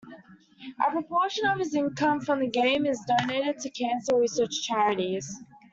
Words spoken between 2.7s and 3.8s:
is donated to